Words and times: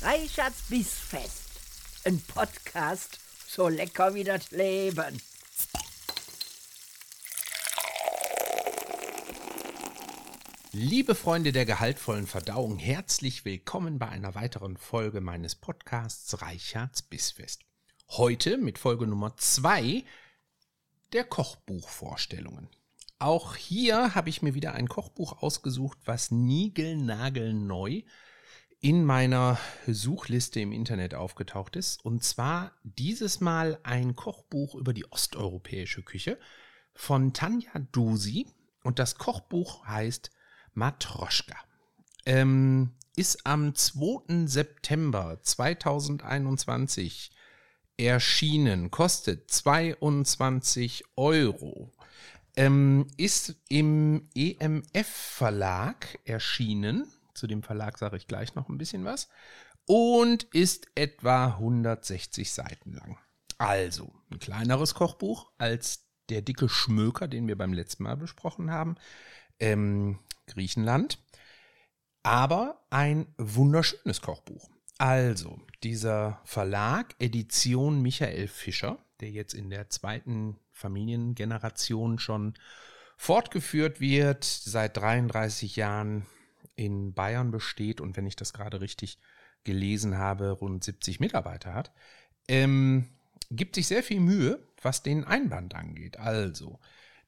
Reichards 0.00 0.62
Bissfest. 0.68 1.42
Ein 2.04 2.20
Podcast, 2.20 3.18
so 3.48 3.66
lecker 3.66 4.14
wie 4.14 4.22
das 4.22 4.52
Leben. 4.52 5.20
Liebe 10.70 11.16
Freunde 11.16 11.50
der 11.50 11.66
gehaltvollen 11.66 12.28
Verdauung, 12.28 12.78
herzlich 12.78 13.44
willkommen 13.44 13.98
bei 13.98 14.08
einer 14.08 14.36
weiteren 14.36 14.76
Folge 14.76 15.20
meines 15.20 15.56
Podcasts 15.56 16.40
Reichards 16.40 17.02
Bissfest. 17.02 17.62
Heute 18.10 18.56
mit 18.56 18.78
Folge 18.78 19.08
Nummer 19.08 19.36
2 19.36 20.04
der 21.12 21.24
Kochbuchvorstellungen. 21.24 22.68
Auch 23.18 23.56
hier 23.56 24.14
habe 24.14 24.28
ich 24.28 24.42
mir 24.42 24.54
wieder 24.54 24.74
ein 24.74 24.88
Kochbuch 24.88 25.42
ausgesucht, 25.42 25.98
was 26.04 26.30
niegelnagelneu 26.30 28.02
in 28.80 29.04
meiner 29.04 29.58
Suchliste 29.86 30.60
im 30.60 30.72
Internet 30.72 31.14
aufgetaucht 31.14 31.76
ist. 31.76 32.04
Und 32.04 32.22
zwar 32.22 32.72
dieses 32.82 33.40
Mal 33.40 33.78
ein 33.82 34.14
Kochbuch 34.14 34.74
über 34.74 34.92
die 34.92 35.10
osteuropäische 35.10 36.02
Küche 36.02 36.38
von 36.94 37.32
Tanja 37.32 37.72
Dusi. 37.92 38.46
Und 38.84 38.98
das 38.98 39.16
Kochbuch 39.16 39.84
heißt 39.86 40.30
Matroschka. 40.74 41.56
Ähm, 42.24 42.92
ist 43.16 43.46
am 43.46 43.74
2. 43.74 44.46
September 44.46 45.40
2021 45.42 47.32
erschienen, 47.96 48.92
kostet 48.92 49.50
22 49.50 51.04
Euro. 51.16 51.90
Ähm, 52.56 53.08
ist 53.16 53.56
im 53.68 54.28
EMF 54.36 55.08
Verlag 55.08 56.18
erschienen. 56.24 57.12
Zu 57.38 57.46
dem 57.46 57.62
Verlag 57.62 57.98
sage 57.98 58.16
ich 58.16 58.26
gleich 58.26 58.54
noch 58.54 58.68
ein 58.68 58.78
bisschen 58.78 59.04
was. 59.04 59.28
Und 59.86 60.42
ist 60.52 60.88
etwa 60.94 61.46
160 61.46 62.52
Seiten 62.52 62.92
lang. 62.92 63.18
Also 63.56 64.12
ein 64.30 64.38
kleineres 64.38 64.94
Kochbuch 64.94 65.50
als 65.56 66.08
der 66.28 66.42
dicke 66.42 66.68
Schmöker, 66.68 67.28
den 67.28 67.48
wir 67.48 67.56
beim 67.56 67.72
letzten 67.72 68.02
Mal 68.02 68.16
besprochen 68.16 68.70
haben. 68.70 68.96
Ähm, 69.58 70.18
Griechenland. 70.46 71.18
Aber 72.22 72.84
ein 72.90 73.26
wunderschönes 73.38 74.20
Kochbuch. 74.20 74.68
Also, 74.98 75.60
dieser 75.84 76.40
Verlag, 76.44 77.14
Edition 77.20 78.02
Michael 78.02 78.48
Fischer, 78.48 78.98
der 79.20 79.30
jetzt 79.30 79.54
in 79.54 79.70
der 79.70 79.88
zweiten 79.90 80.58
Familiengeneration 80.72 82.18
schon 82.18 82.54
fortgeführt 83.16 84.00
wird, 84.00 84.44
seit 84.44 84.96
33 84.96 85.76
Jahren 85.76 86.26
in 86.78 87.12
Bayern 87.12 87.50
besteht 87.50 88.00
und 88.00 88.16
wenn 88.16 88.26
ich 88.26 88.36
das 88.36 88.52
gerade 88.52 88.80
richtig 88.80 89.18
gelesen 89.64 90.16
habe, 90.16 90.50
rund 90.50 90.84
70 90.84 91.20
Mitarbeiter 91.20 91.74
hat, 91.74 91.92
ähm, 92.46 93.08
gibt 93.50 93.74
sich 93.74 93.86
sehr 93.88 94.02
viel 94.02 94.20
Mühe, 94.20 94.66
was 94.80 95.02
den 95.02 95.24
Einband 95.24 95.74
angeht. 95.74 96.18
Also, 96.18 96.78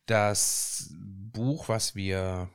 das 0.07 0.95
Buch, 0.97 1.69
was 1.69 1.95
wir 1.95 2.49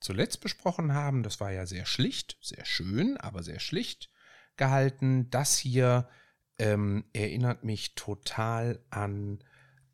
zuletzt 0.00 0.40
besprochen 0.42 0.92
haben, 0.92 1.22
das 1.22 1.40
war 1.40 1.50
ja 1.50 1.66
sehr 1.66 1.86
schlicht, 1.86 2.36
sehr 2.42 2.64
schön, 2.64 3.16
aber 3.16 3.42
sehr 3.42 3.60
schlicht 3.60 4.10
gehalten. 4.56 5.30
Das 5.30 5.56
hier 5.56 6.08
ähm, 6.58 7.04
erinnert 7.14 7.64
mich 7.64 7.94
total 7.94 8.80
an 8.90 9.42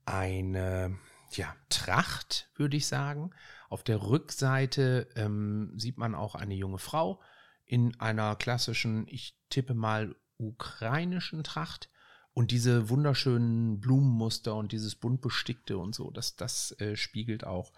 eine 0.04 0.98
ja, 1.32 1.54
Tracht, 1.68 2.50
würde 2.56 2.76
ich 2.76 2.86
sagen. 2.86 3.30
Auf 3.70 3.84
der 3.84 4.02
Rückseite 4.02 5.06
ähm, 5.14 5.72
sieht 5.76 5.96
man 5.96 6.16
auch 6.16 6.34
eine 6.34 6.54
junge 6.54 6.78
Frau 6.78 7.20
in 7.64 7.98
einer 8.00 8.34
klassischen, 8.34 9.06
ich 9.06 9.38
tippe 9.48 9.74
mal, 9.74 10.16
ukrainischen 10.38 11.44
Tracht. 11.44 11.88
Und 12.32 12.50
diese 12.50 12.88
wunderschönen 12.88 13.80
Blumenmuster 13.80 14.56
und 14.56 14.72
dieses 14.72 14.96
bunt 14.96 15.20
bestickte 15.20 15.78
und 15.78 15.94
so, 15.94 16.10
das, 16.10 16.34
das 16.34 16.72
äh, 16.80 16.96
spiegelt 16.96 17.44
auch 17.44 17.72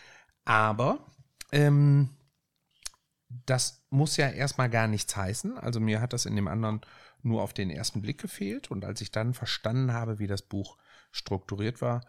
aber 0.45 1.07
ähm, 1.53 2.11
das 3.47 3.85
muss 3.91 4.17
ja 4.17 4.29
erstmal 4.29 4.71
gar 4.71 4.87
nichts 4.87 5.17
heißen. 5.17 5.59
Also 5.59 5.81
mir 5.81 6.01
hat 6.01 6.13
das 6.13 6.27
in 6.27 6.37
dem 6.37 6.49
anderen 6.49 6.81
nur 7.23 7.43
auf 7.43 7.53
den 7.53 7.71
ersten 7.71 8.03
Blick 8.03 8.21
gefehlt. 8.21 8.71
Und 8.71 8.85
als 8.85 9.01
ich 9.01 9.11
dann 9.11 9.35
verstanden 9.35 9.93
habe, 9.93 10.19
wie 10.19 10.27
das 10.27 10.43
Buch 10.43 10.77
strukturiert 11.15 11.81
war, 11.81 12.01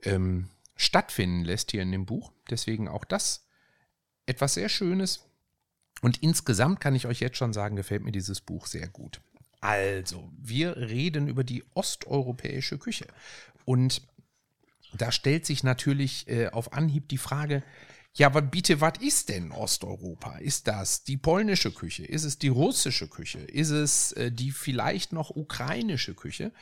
ähm, 0.04 0.48
stattfinden 0.76 1.44
lässt 1.44 1.72
hier 1.72 1.82
in 1.82 1.90
dem 1.90 2.06
Buch. 2.06 2.32
Deswegen 2.48 2.88
auch 2.88 3.04
das 3.04 3.44
etwas 4.26 4.54
sehr 4.54 4.68
Schönes. 4.68 5.26
Und 6.00 6.22
insgesamt 6.22 6.80
kann 6.80 6.94
ich 6.94 7.06
euch 7.06 7.20
jetzt 7.20 7.36
schon 7.36 7.52
sagen, 7.52 7.74
gefällt 7.74 8.04
mir 8.04 8.12
dieses 8.12 8.40
Buch 8.40 8.66
sehr 8.66 8.88
gut. 8.88 9.20
Also, 9.60 10.30
wir 10.38 10.76
reden 10.76 11.26
über 11.26 11.42
die 11.42 11.64
osteuropäische 11.74 12.78
Küche. 12.78 13.06
Und 13.64 14.02
da 14.94 15.10
stellt 15.10 15.44
sich 15.44 15.64
natürlich 15.64 16.28
äh, 16.28 16.48
auf 16.48 16.72
Anhieb 16.72 17.08
die 17.08 17.18
Frage, 17.18 17.62
ja, 18.14 18.26
aber 18.26 18.42
bitte, 18.42 18.80
was 18.80 18.94
ist 19.00 19.28
denn 19.28 19.52
Osteuropa? 19.52 20.38
Ist 20.38 20.66
das 20.66 21.04
die 21.04 21.16
polnische 21.16 21.72
Küche? 21.72 22.04
Ist 22.04 22.24
es 22.24 22.38
die 22.38 22.48
russische 22.48 23.08
Küche? 23.08 23.38
Ist 23.38 23.70
es 23.70 24.12
äh, 24.12 24.32
die 24.32 24.50
vielleicht 24.50 25.12
noch 25.12 25.30
ukrainische 25.30 26.14
Küche? 26.14 26.52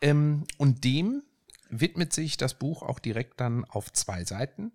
Ähm, 0.00 0.44
und 0.58 0.84
dem 0.84 1.22
widmet 1.70 2.12
sich 2.12 2.36
das 2.36 2.54
Buch 2.54 2.82
auch 2.82 2.98
direkt 2.98 3.40
dann 3.40 3.64
auf 3.64 3.92
zwei 3.92 4.24
Seiten. 4.24 4.72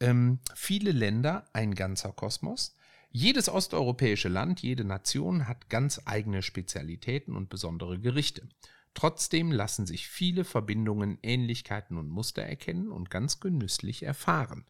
Ähm, 0.00 0.38
viele 0.54 0.92
Länder, 0.92 1.44
ein 1.52 1.74
ganzer 1.74 2.12
Kosmos. 2.12 2.76
Jedes 3.10 3.48
osteuropäische 3.48 4.28
Land, 4.28 4.60
jede 4.60 4.84
Nation 4.84 5.48
hat 5.48 5.68
ganz 5.68 6.00
eigene 6.04 6.42
Spezialitäten 6.42 7.36
und 7.36 7.50
besondere 7.50 7.98
Gerichte. 7.98 8.48
Trotzdem 8.94 9.52
lassen 9.52 9.86
sich 9.86 10.08
viele 10.08 10.44
Verbindungen, 10.44 11.18
Ähnlichkeiten 11.22 11.96
und 11.96 12.08
Muster 12.08 12.42
erkennen 12.42 12.90
und 12.90 13.10
ganz 13.10 13.40
genüsslich 13.40 14.04
erfahren. 14.04 14.64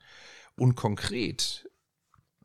Und 0.57 0.75
konkret 0.75 1.71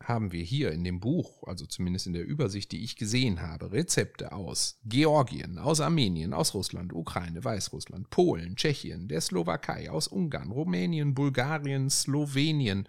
haben 0.07 0.31
wir 0.31 0.43
hier 0.43 0.71
in 0.71 0.83
dem 0.83 0.99
Buch, 0.99 1.43
also 1.47 1.65
zumindest 1.65 2.07
in 2.07 2.13
der 2.13 2.25
Übersicht, 2.25 2.71
die 2.71 2.83
ich 2.83 2.95
gesehen 2.95 3.41
habe, 3.41 3.71
Rezepte 3.71 4.31
aus 4.31 4.79
Georgien, 4.85 5.57
aus 5.57 5.81
Armenien, 5.81 6.33
aus 6.33 6.53
Russland, 6.53 6.93
Ukraine, 6.93 7.43
Weißrussland, 7.43 8.09
Polen, 8.09 8.55
Tschechien, 8.55 9.07
der 9.07 9.21
Slowakei, 9.21 9.89
aus 9.89 10.07
Ungarn, 10.07 10.51
Rumänien, 10.51 11.15
Bulgarien, 11.15 11.89
Slowenien. 11.89 12.87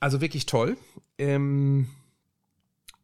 Also 0.00 0.20
wirklich 0.20 0.46
toll. 0.46 0.76
Ähm, 1.18 1.88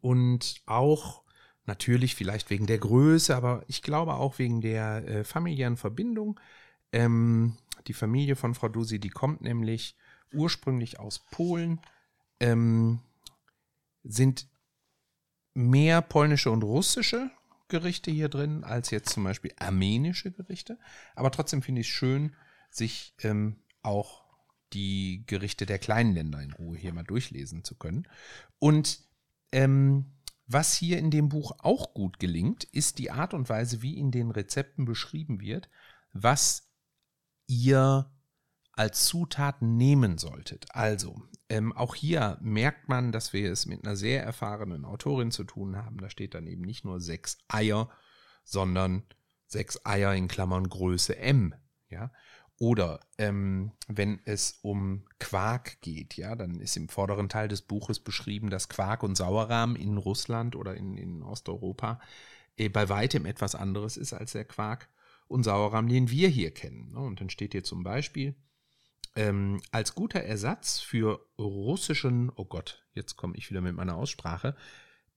und 0.01 0.55
auch 0.65 1.21
natürlich 1.65 2.15
vielleicht 2.15 2.49
wegen 2.49 2.65
der 2.65 2.79
Größe, 2.79 3.35
aber 3.35 3.63
ich 3.67 3.81
glaube 3.81 4.15
auch 4.15 4.39
wegen 4.39 4.61
der 4.61 5.07
äh, 5.07 5.23
familiären 5.23 5.77
Verbindung. 5.77 6.39
Ähm, 6.91 7.55
die 7.87 7.93
Familie 7.93 8.35
von 8.35 8.53
Frau 8.53 8.69
Dusi, 8.69 8.99
die 8.99 9.09
kommt 9.09 9.41
nämlich 9.41 9.95
ursprünglich 10.33 10.99
aus 10.99 11.19
Polen, 11.19 11.81
ähm, 12.39 12.99
sind 14.03 14.47
mehr 15.53 16.01
polnische 16.01 16.51
und 16.51 16.63
russische 16.63 17.31
Gerichte 17.67 18.11
hier 18.11 18.29
drin 18.29 18.63
als 18.63 18.91
jetzt 18.91 19.09
zum 19.09 19.23
Beispiel 19.23 19.53
armenische 19.57 20.31
Gerichte. 20.31 20.77
Aber 21.15 21.31
trotzdem 21.31 21.61
finde 21.61 21.81
ich 21.81 21.87
es 21.87 21.93
schön, 21.93 22.35
sich 22.69 23.15
ähm, 23.21 23.57
auch 23.81 24.23
die 24.73 25.23
Gerichte 25.27 25.65
der 25.65 25.79
kleinen 25.79 26.13
Länder 26.13 26.41
in 26.41 26.53
Ruhe 26.53 26.77
hier 26.77 26.93
mal 26.93 27.03
durchlesen 27.03 27.63
zu 27.63 27.75
können. 27.75 28.07
Und 28.59 28.99
ähm, 29.51 30.13
was 30.47 30.73
hier 30.73 30.97
in 30.97 31.11
dem 31.11 31.29
Buch 31.29 31.53
auch 31.59 31.93
gut 31.93 32.19
gelingt, 32.19 32.63
ist 32.65 32.99
die 32.99 33.11
Art 33.11 33.33
und 33.33 33.49
Weise, 33.49 33.81
wie 33.81 33.97
in 33.97 34.11
den 34.11 34.31
Rezepten 34.31 34.85
beschrieben 34.85 35.39
wird, 35.39 35.69
was 36.13 36.70
ihr 37.51 38.09
als 38.71 39.05
Zutaten 39.05 39.75
nehmen 39.75 40.17
solltet. 40.17 40.65
Also, 40.69 41.21
ähm, 41.49 41.73
auch 41.73 41.93
hier 41.93 42.37
merkt 42.41 42.87
man, 42.87 43.11
dass 43.11 43.33
wir 43.33 43.51
es 43.51 43.65
mit 43.65 43.85
einer 43.85 43.97
sehr 43.97 44.23
erfahrenen 44.23 44.85
Autorin 44.85 45.31
zu 45.31 45.43
tun 45.43 45.75
haben. 45.75 45.97
Da 45.97 46.09
steht 46.09 46.33
dann 46.33 46.47
eben 46.47 46.61
nicht 46.61 46.85
nur 46.85 47.01
sechs 47.01 47.37
Eier, 47.49 47.89
sondern 48.45 49.03
sechs 49.47 49.85
Eier 49.85 50.15
in 50.15 50.29
Klammern 50.29 50.69
Größe 50.69 51.17
M. 51.17 51.53
Ja, 51.89 52.11
oder 52.57 53.01
ähm, 53.17 53.73
wenn 53.87 54.21
es 54.23 54.59
um 54.61 55.05
Quark 55.19 55.81
geht, 55.81 56.15
ja, 56.15 56.35
dann 56.35 56.61
ist 56.61 56.77
im 56.77 56.87
vorderen 56.87 57.27
Teil 57.27 57.49
des 57.49 57.63
Buches 57.63 57.99
beschrieben, 57.99 58.49
dass 58.49 58.69
Quark 58.69 59.03
und 59.03 59.17
Sauerrahm 59.17 59.75
in 59.75 59.97
Russland 59.97 60.55
oder 60.55 60.75
in, 60.75 60.95
in 60.95 61.21
Osteuropa 61.21 61.99
äh, 62.55 62.69
bei 62.69 62.87
weitem 62.87 63.25
etwas 63.25 63.55
anderes 63.55 63.97
ist 63.97 64.13
als 64.13 64.31
der 64.31 64.45
Quark 64.45 64.87
und 65.31 65.43
Sauerrahm, 65.43 65.87
den 65.87 66.09
wir 66.09 66.29
hier 66.29 66.51
kennen. 66.51 66.91
Ne? 66.91 66.99
Und 66.99 67.21
dann 67.21 67.29
steht 67.29 67.53
hier 67.53 67.63
zum 67.63 67.83
Beispiel, 67.83 68.35
ähm, 69.15 69.61
als 69.71 69.95
guter 69.95 70.21
Ersatz 70.21 70.79
für 70.79 71.25
russischen, 71.37 72.31
oh 72.35 72.45
Gott, 72.45 72.85
jetzt 72.93 73.15
komme 73.15 73.35
ich 73.35 73.49
wieder 73.49 73.61
mit 73.61 73.75
meiner 73.75 73.95
Aussprache, 73.95 74.55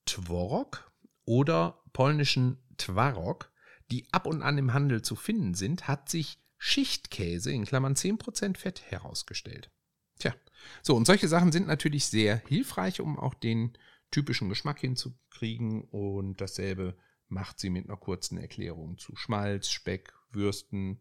Tworok 0.07 0.91
oder 1.25 1.83
polnischen 1.93 2.59
Twarok, 2.77 3.53
die 3.91 4.07
ab 4.13 4.27
und 4.27 4.43
an 4.43 4.59
im 4.59 4.73
Handel 4.73 5.03
zu 5.03 5.17
finden 5.17 5.55
sind, 5.55 5.87
hat 5.89 6.09
sich 6.09 6.39
Schichtkäse 6.59 7.53
in 7.53 7.65
Klammern 7.65 7.95
10% 7.95 8.57
Fett 8.57 8.83
herausgestellt. 8.91 9.71
Tja, 10.19 10.35
so 10.83 10.97
und 10.97 11.07
solche 11.07 11.29
Sachen 11.29 11.53
sind 11.53 11.67
natürlich 11.67 12.07
sehr 12.07 12.43
hilfreich, 12.49 13.01
um 13.01 13.19
auch 13.19 13.35
den 13.35 13.77
typischen 14.11 14.49
Geschmack 14.49 14.79
hinzukriegen 14.81 15.83
und 15.83 16.41
dasselbe 16.41 16.97
macht 17.29 17.59
sie 17.59 17.71
mit 17.71 17.87
einer 17.89 17.97
kurzen 17.97 18.39
Erklärung 18.39 18.99
zu 18.99 19.17
Schmalz, 19.17 19.71
Speck, 19.71 20.13
Würsten, 20.31 21.01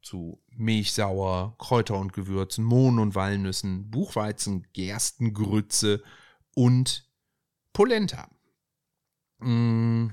zu 0.00 0.42
Milchsauer, 0.48 1.56
Kräuter 1.58 1.98
und 1.98 2.12
Gewürzen, 2.12 2.64
Mohn 2.64 2.98
und 2.98 3.14
Walnüssen, 3.14 3.90
Buchweizen, 3.90 4.66
Gerstengrütze 4.72 6.02
und 6.54 7.08
Polenta. 7.72 8.28
Mm. 9.38 10.08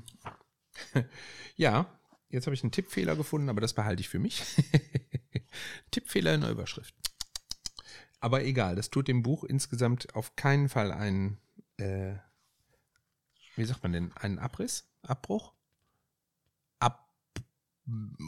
ja, 1.56 2.00
Jetzt 2.29 2.46
habe 2.46 2.53
ich 2.53 2.63
einen 2.63 2.72
Tippfehler 2.72 3.15
gefunden, 3.15 3.50
aber 3.50 3.62
das 3.62 3.74
behalte 3.74 4.01
ich 4.01 4.10
für 4.10 4.20
mich. 4.20 4.44
Tippfehler 5.91 6.36
in 6.36 6.41
der 6.41 6.51
Überschrift. 6.51 6.94
Aber 8.20 8.44
egal, 8.44 8.75
das 8.75 8.91
tut 8.91 9.08
dem 9.08 9.24
Buch 9.24 9.44
insgesamt 9.44 10.13
auf 10.13 10.36
keinen 10.36 10.70
Fall 10.70 10.91
einen, 10.91 11.39
äh, 11.77 12.15
wie 13.59 13.65
sagt 13.65 13.83
man 13.83 13.93
denn, 13.93 14.11
einen 14.13 14.39
Abriss? 14.39 14.89
Abbruch? 15.03 15.53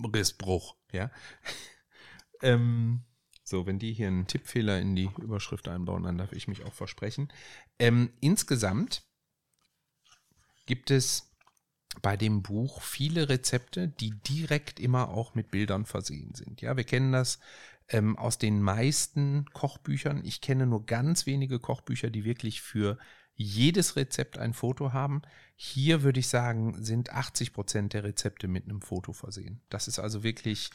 Abrissbruch, 0.04 0.76
ja. 0.92 1.12
ähm, 2.42 3.04
so, 3.44 3.66
wenn 3.66 3.80
die 3.80 3.94
hier 3.94 4.08
einen 4.08 4.28
Tippfehler 4.28 4.80
in 4.80 4.96
die 4.96 5.10
Überschrift 5.18 5.68
einbauen, 5.68 6.04
dann 6.04 6.18
darf 6.18 6.32
ich 6.32 6.48
mich 6.48 6.64
auch 6.64 6.74
versprechen. 6.74 7.32
Ähm, 7.80 8.12
insgesamt 8.22 9.04
gibt 10.66 10.92
es 10.92 11.36
bei 12.02 12.16
dem 12.16 12.42
Buch 12.42 12.82
viele 12.82 13.28
Rezepte, 13.28 13.90
die 13.90 14.12
direkt 14.12 14.80
immer 14.80 15.10
auch 15.10 15.36
mit 15.36 15.52
Bildern 15.52 15.86
versehen 15.86 16.34
sind. 16.34 16.62
Ja, 16.62 16.78
wir 16.78 16.86
kennen 16.86 17.12
das 17.12 17.40
ähm, 17.90 18.18
aus 18.18 18.38
den 18.38 18.62
meisten 18.62 19.46
Kochbüchern. 19.52 20.24
Ich 20.24 20.40
kenne 20.40 20.66
nur 20.66 20.86
ganz 20.86 21.26
wenige 21.26 21.60
Kochbücher, 21.60 22.10
die 22.10 22.24
wirklich 22.24 22.62
für 22.62 22.98
jedes 23.36 23.96
Rezept 23.96 24.38
ein 24.38 24.54
Foto 24.54 24.94
haben. 24.94 25.22
Hier 25.56 26.04
würde 26.04 26.20
ich 26.20 26.28
sagen, 26.28 26.84
sind 26.84 27.12
80 27.12 27.54
Prozent 27.54 27.94
der 27.94 28.04
Rezepte 28.04 28.48
mit 28.48 28.66
einem 28.66 28.82
Foto 28.82 29.14
versehen. 29.14 29.62
Das 29.70 29.88
ist 29.88 30.00
also 30.00 30.24
wirklich 30.24 30.70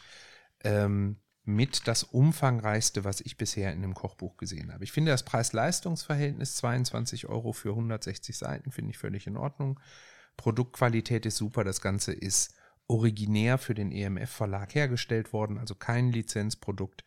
ähm, 0.64 1.16
mit 1.44 1.86
das 1.86 2.02
umfangreichste, 2.02 3.04
was 3.04 3.20
ich 3.20 3.36
bisher 3.36 3.72
in 3.72 3.78
einem 3.78 3.94
Kochbuch 3.94 4.36
gesehen 4.36 4.72
habe. 4.72 4.82
Ich 4.82 4.92
finde 4.92 5.12
das 5.12 5.24
Preis-Leistungs-Verhältnis 5.24 6.56
22 6.56 7.28
Euro 7.28 7.52
für 7.52 7.70
160 7.70 8.36
Seiten, 8.36 8.72
finde 8.72 8.90
ich 8.90 8.98
völlig 8.98 9.26
in 9.28 9.36
Ordnung. 9.36 9.78
Produktqualität 10.36 11.24
ist 11.24 11.36
super, 11.36 11.62
das 11.62 11.80
Ganze 11.80 12.12
ist 12.12 12.54
originär 12.88 13.58
für 13.58 13.74
den 13.74 13.92
EMF-Verlag 13.92 14.74
hergestellt 14.74 15.32
worden, 15.32 15.58
also 15.58 15.74
kein 15.74 16.10
Lizenzprodukt. 16.10 17.04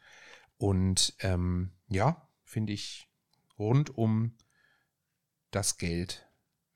Und 0.57 1.15
ähm, 1.19 1.71
ja, 1.89 2.27
finde 2.43 2.73
ich 2.73 3.09
rund 3.57 3.97
um 3.97 4.35
das 5.51 5.77
Geld 5.77 6.27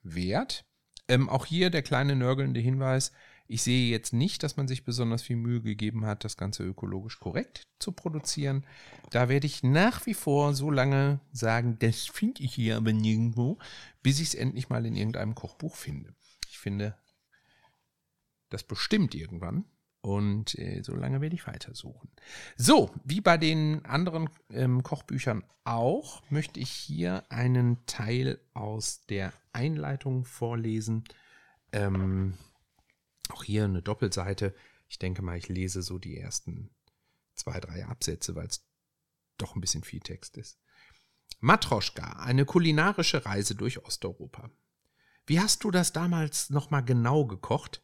wert. 0.02 0.66
Ähm, 1.08 1.30
auch 1.30 1.46
hier 1.46 1.70
der 1.70 1.82
kleine 1.82 2.16
nörgelnde 2.16 2.60
Hinweis, 2.60 3.12
ich 3.48 3.62
sehe 3.62 3.92
jetzt 3.92 4.14
nicht, 4.14 4.42
dass 4.42 4.56
man 4.56 4.68
sich 4.68 4.86
besonders 4.86 5.22
viel 5.22 5.36
Mühe 5.36 5.62
gegeben 5.62 6.06
hat, 6.06 6.24
das 6.24 6.38
Ganze 6.38 6.64
ökologisch 6.64 7.20
korrekt 7.20 7.68
zu 7.78 7.92
produzieren. 7.92 8.66
Da 9.12 9.28
werde 9.28 9.46
ich 9.46 9.64
nach 9.64 10.06
wie 10.06 10.14
vor 10.14 10.54
so 10.54 10.72
lange 10.72 11.20
sagen, 11.32 11.78
das 11.80 12.06
finde 12.06 12.42
ich 12.42 12.56
hier 12.56 12.78
aber 12.78 12.94
nirgendwo, 12.94 13.60
bis 14.02 14.20
ich 14.20 14.30
es 14.30 14.36
endlich 14.36 14.70
mal 14.70 14.86
in 14.86 14.96
irgendeinem 14.96 15.36
Kochbuch 15.36 15.76
finde. 15.76 16.16
Ich 16.50 16.58
finde, 16.58 16.98
das 18.50 18.64
bestimmt 18.64 19.14
irgendwann. 19.14 19.66
Und 20.04 20.60
äh, 20.60 20.82
so 20.84 20.94
lange 20.96 21.22
werde 21.22 21.34
ich 21.34 21.48
weitersuchen. 21.48 22.10
So, 22.58 22.94
wie 23.06 23.22
bei 23.22 23.38
den 23.38 23.86
anderen 23.86 24.30
ähm, 24.50 24.84
Kochbüchern 24.84 25.46
auch, 25.64 26.22
möchte 26.30 26.60
ich 26.60 26.72
hier 26.72 27.24
einen 27.30 27.86
Teil 27.86 28.42
aus 28.54 29.06
der 29.06 29.32
Einleitung 29.54 30.26
vorlesen. 30.26 31.06
Ähm, 31.72 32.34
auch 33.30 33.46
hier 33.46 33.64
eine 33.64 33.82
Doppelseite. 33.82 34.54
Ich 34.90 35.00
denke 35.00 35.22
mal, 35.22 35.38
ich 35.38 35.48
lese 35.48 35.82
so 35.82 35.98
die 35.98 36.18
ersten 36.18 36.70
zwei, 37.34 37.62
drei 37.62 37.86
Absätze, 37.86 38.36
weil 38.36 38.48
es 38.48 38.68
doch 39.38 39.56
ein 39.56 39.62
bisschen 39.62 39.86
viel 39.86 40.02
Text 40.02 40.36
ist. 40.36 40.60
Matroschka, 41.40 42.20
eine 42.20 42.44
kulinarische 42.44 43.26
Reise 43.26 43.56
durch 43.56 43.86
Osteuropa. 43.86 44.52
Wie 45.26 45.40
hast 45.40 45.64
du 45.64 45.72
das 45.72 45.94
damals 45.94 46.50
nochmal 46.50 46.84
genau 46.84 47.26
gekocht? 47.26 47.82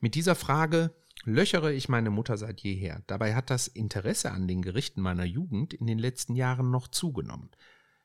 Mit 0.00 0.14
dieser 0.14 0.34
Frage 0.34 0.94
löchere 1.24 1.72
ich 1.72 1.88
meine 1.88 2.10
Mutter 2.10 2.36
seit 2.36 2.60
jeher. 2.60 3.02
Dabei 3.06 3.34
hat 3.34 3.50
das 3.50 3.68
Interesse 3.68 4.30
an 4.32 4.48
den 4.48 4.62
Gerichten 4.62 5.00
meiner 5.00 5.24
Jugend 5.24 5.74
in 5.74 5.86
den 5.86 5.98
letzten 5.98 6.34
Jahren 6.34 6.70
noch 6.70 6.88
zugenommen. 6.88 7.50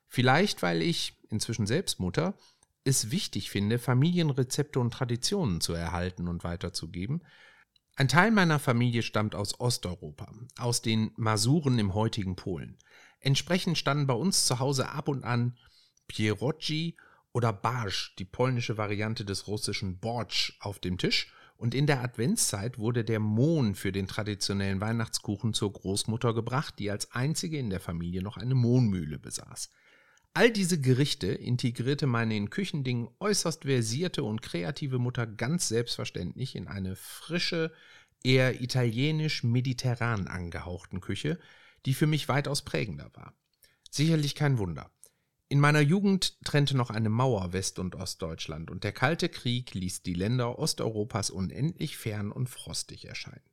Vielleicht, 0.06 0.62
weil 0.62 0.82
ich, 0.82 1.18
inzwischen 1.28 1.66
selbst 1.66 2.00
Mutter, 2.00 2.34
es 2.84 3.10
wichtig 3.10 3.50
finde, 3.50 3.78
Familienrezepte 3.78 4.80
und 4.80 4.92
Traditionen 4.92 5.60
zu 5.60 5.74
erhalten 5.74 6.28
und 6.28 6.44
weiterzugeben. 6.44 7.22
Ein 7.96 8.08
Teil 8.08 8.30
meiner 8.30 8.58
Familie 8.58 9.02
stammt 9.02 9.34
aus 9.34 9.60
Osteuropa, 9.60 10.32
aus 10.56 10.82
den 10.82 11.10
Masuren 11.16 11.78
im 11.78 11.94
heutigen 11.94 12.36
Polen. 12.36 12.78
Entsprechend 13.20 13.76
standen 13.76 14.06
bei 14.06 14.14
uns 14.14 14.46
zu 14.46 14.60
Hause 14.60 14.90
ab 14.90 15.08
und 15.08 15.24
an 15.24 15.58
Pierogi 16.06 16.96
oder 17.32 17.52
Barsch, 17.52 18.14
die 18.18 18.24
polnische 18.24 18.78
Variante 18.78 19.24
des 19.24 19.48
russischen 19.48 19.98
Borsch, 19.98 20.56
auf 20.60 20.78
dem 20.78 20.96
Tisch 20.96 21.32
und 21.58 21.74
in 21.74 21.86
der 21.88 22.02
Adventszeit 22.02 22.78
wurde 22.78 23.04
der 23.04 23.18
Mohn 23.18 23.74
für 23.74 23.90
den 23.90 24.06
traditionellen 24.06 24.80
Weihnachtskuchen 24.80 25.52
zur 25.52 25.72
Großmutter 25.72 26.32
gebracht, 26.32 26.74
die 26.78 26.90
als 26.90 27.10
einzige 27.12 27.58
in 27.58 27.68
der 27.68 27.80
Familie 27.80 28.22
noch 28.22 28.36
eine 28.36 28.54
Mohnmühle 28.54 29.18
besaß. 29.18 29.68
All 30.34 30.52
diese 30.52 30.80
Gerichte 30.80 31.26
integrierte 31.26 32.06
meine 32.06 32.36
in 32.36 32.48
Küchendingen 32.48 33.08
äußerst 33.18 33.64
versierte 33.64 34.22
und 34.22 34.40
kreative 34.40 35.00
Mutter 35.00 35.26
ganz 35.26 35.66
selbstverständlich 35.66 36.54
in 36.54 36.68
eine 36.68 36.94
frische, 36.94 37.72
eher 38.22 38.60
italienisch-mediterran 38.60 40.28
angehauchten 40.28 41.00
Küche, 41.00 41.40
die 41.86 41.94
für 41.94 42.06
mich 42.06 42.28
weitaus 42.28 42.62
prägender 42.62 43.10
war. 43.14 43.34
Sicherlich 43.90 44.36
kein 44.36 44.58
Wunder. 44.58 44.92
In 45.50 45.60
meiner 45.60 45.80
Jugend 45.80 46.44
trennte 46.44 46.76
noch 46.76 46.90
eine 46.90 47.08
Mauer 47.08 47.52
West- 47.52 47.78
und 47.78 47.94
Ostdeutschland 47.94 48.70
und 48.70 48.84
der 48.84 48.92
Kalte 48.92 49.28
Krieg 49.28 49.72
ließ 49.72 50.02
die 50.02 50.14
Länder 50.14 50.58
Osteuropas 50.58 51.30
unendlich 51.30 51.96
fern 51.96 52.30
und 52.30 52.48
frostig 52.48 53.06
erscheinen. 53.06 53.48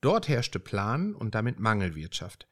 Dort 0.00 0.28
herrschte 0.28 0.58
Plan 0.58 1.14
und 1.14 1.34
damit 1.34 1.60
Mangelwirtschaft, 1.60 2.48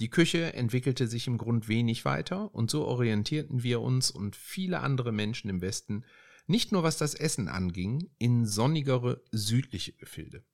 die 0.00 0.10
Küche 0.10 0.52
entwickelte 0.52 1.08
sich 1.08 1.26
im 1.26 1.38
Grund 1.38 1.68
wenig 1.68 2.04
weiter 2.04 2.54
und 2.54 2.70
so 2.70 2.84
orientierten 2.84 3.62
wir 3.64 3.80
uns 3.80 4.10
und 4.10 4.36
viele 4.36 4.80
andere 4.80 5.10
Menschen 5.10 5.50
im 5.50 5.60
Westen, 5.60 6.04
nicht 6.46 6.70
nur 6.70 6.82
was 6.82 6.98
das 6.98 7.14
Essen 7.14 7.48
anging, 7.48 8.10
in 8.18 8.46
sonnigere 8.46 9.22
südliche 9.32 9.92
Gefilde. 9.94 10.44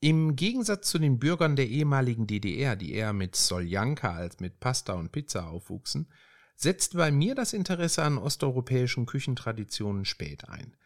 Im 0.00 0.36
Gegensatz 0.36 0.90
zu 0.90 0.98
den 0.98 1.18
Bürgern 1.18 1.56
der 1.56 1.68
ehemaligen 1.68 2.26
DDR, 2.26 2.76
die 2.76 2.92
eher 2.92 3.12
mit 3.12 3.34
Soljanka 3.34 4.12
als 4.12 4.40
mit 4.40 4.60
Pasta 4.60 4.92
und 4.92 5.10
Pizza 5.10 5.48
aufwuchsen, 5.48 6.08
setzte 6.58 6.98
bei 6.98 7.12
mir 7.12 7.36
das 7.36 7.52
Interesse 7.52 8.02
an 8.02 8.18
osteuropäischen 8.18 9.06
Küchentraditionen 9.06 10.04
spät 10.04 10.48
ein. 10.48 10.76